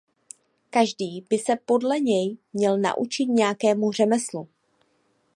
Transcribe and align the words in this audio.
Každý 0.69 1.21
by 1.29 1.37
se 1.37 1.55
podle 1.65 1.99
něj 1.99 2.37
měl 2.53 2.77
naučit 2.77 3.25
nějakému 3.25 3.91
řemeslu. 3.91 4.47